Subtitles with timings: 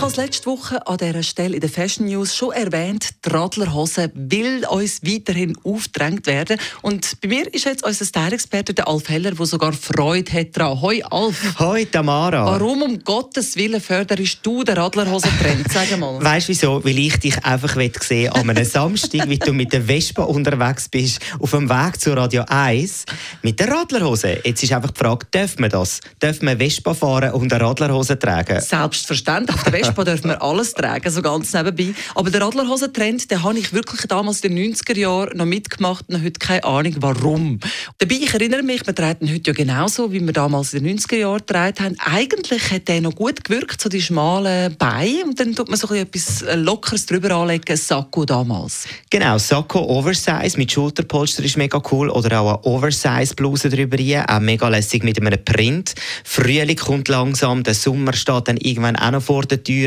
[0.00, 3.28] Ich habe es letzte Woche an dieser Stelle in den Fashion News schon erwähnt, die
[3.28, 6.58] Radlerhose will uns weiterhin aufgedrängt werden.
[6.80, 10.80] Und bei mir ist jetzt unser Style-Experte, der Alf Heller, der sogar Freude hat daran.
[10.80, 11.58] Hoi Alf.
[11.58, 12.46] Hoi Tamara.
[12.46, 15.70] Warum um Gottes Willen förderst du den Radlerhosen-Trend?
[15.70, 16.24] Sag mal.
[16.24, 16.82] Weißt du wieso?
[16.82, 21.20] Weil ich dich einfach sehen an einem Samstag, wie du mit der Vespa unterwegs bist,
[21.38, 23.04] auf dem Weg zu Radio 1
[23.42, 24.40] mit der Radlerhose.
[24.44, 26.00] Jetzt ist einfach die Frage, darf man das?
[26.20, 28.62] Darf man Vespa fahren und eine Radlerhose tragen?
[28.62, 29.54] Selbstverständlich.
[29.54, 31.94] Auf der Vespa dürfen wir alles tragen, so ganz nebenbei.
[32.14, 36.22] Aber der Radlerhosen-Trend, den habe ich wirklich damals in den 90er Jahren noch mitgemacht und
[36.22, 37.60] heute keine Ahnung, warum.
[37.98, 41.16] Dabei, ich erinnere mich, wir treten heute ja genauso, wie wir damals in den 90er
[41.16, 41.96] Jahren getragen haben.
[41.98, 45.24] Eigentlich hat der noch gut gewirkt, so die schmalen Beine.
[45.24, 48.86] Und dann tut man so etwas Lockeres drüber anlegen, Sakko damals.
[49.10, 52.10] Genau, Sakko Oversize mit Schulterpolster ist mega cool.
[52.10, 55.94] Oder auch eine Oversize-Bluse drüber rein, auch mega lässig mit einem Print.
[56.24, 59.79] Frühling kommt langsam, der Sommer steht dann irgendwann auch noch vor der Tür.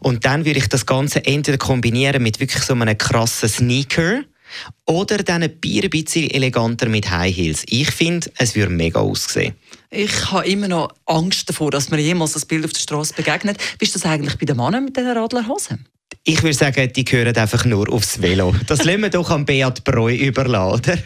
[0.00, 4.22] Und dann würde ich das Ganze entweder kombinieren mit wirklich so einem krassen Sneaker
[4.86, 7.64] oder dann ein bisschen eleganter mit High Heels.
[7.68, 9.54] Ich finde, es würde mega aussehen.
[9.90, 13.58] Ich habe immer noch Angst davor, dass mir jemals das Bild auf der Straße begegnet.
[13.78, 15.86] Bist du das eigentlich bei den Männern mit diesen Radlerhosen?
[16.26, 18.54] Ich würde sagen, die gehören einfach nur aufs Velo.
[18.66, 20.98] Das lassen wir doch am Beat Breu überladen.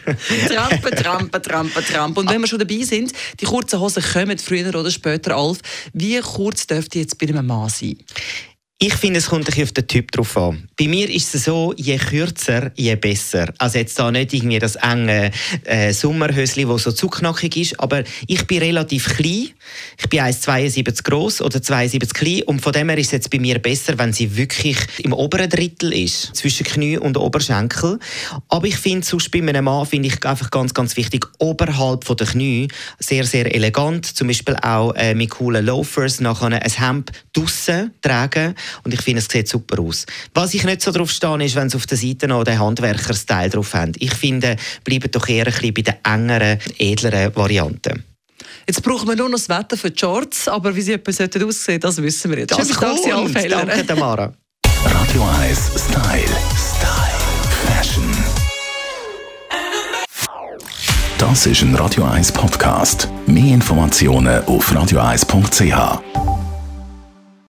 [0.47, 2.23] Trampen, trampen, trampen, trampen.
[2.23, 5.57] Und wenn wir schon dabei sind, die kurzen Hosen kommen früher oder später auf.
[5.91, 7.97] Wie kurz dürfte jetzt bei einem Mann sein?
[8.81, 10.69] Ich finde, es kommt ein bisschen auf den Typ drauf an.
[10.79, 13.53] Bei mir ist es so, je kürzer, je besser.
[13.57, 15.31] Also jetzt da nicht irgendwie das enge
[15.65, 19.49] äh, Sommerhösli, das so zu knackig ist, aber ich bin relativ klein.
[19.97, 23.39] Ich bin 1,72 groß oder 72 klein und von dem her ist es jetzt bei
[23.39, 27.99] mir besser, wenn sie wirklich im oberen Drittel ist, zwischen Knie und Oberschenkel.
[28.47, 32.15] Aber ich finde, sonst bei einem Mann finde ich einfach ganz, ganz wichtig, oberhalb von
[32.15, 34.05] der Knie sehr, sehr elegant.
[34.05, 39.19] Zum Beispiel auch äh, mit coolen Loafers, nachher ein Hemd draussen tragen und ich finde,
[39.19, 40.05] es sieht super aus.
[40.33, 43.49] Was ich nicht so drauf stehe, ist, wenn sie auf der Seite noch den Handwerker-Style
[43.49, 43.93] drauf haben.
[43.99, 48.03] Ich finde, bleiben doch eher ein bisschen bei den engeren, edleren Varianten.
[48.67, 51.79] Jetzt brauchen wir nur noch das Wetter für die Shorts, aber wie sie etwas aussehen
[51.79, 52.51] das wissen wir jetzt.
[52.51, 53.31] Das ist cool.
[53.49, 54.33] Danke, Tamara.
[54.85, 56.23] Radio 1 Style.
[56.55, 57.19] Style.
[57.65, 58.03] Fashion.
[61.17, 63.09] Das ist ein Radio 1 Podcast.
[63.25, 66.28] Mehr Informationen auf radio1.ch.